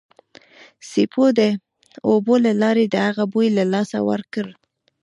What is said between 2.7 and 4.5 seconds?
د هغه بوی له لاسه ورکړ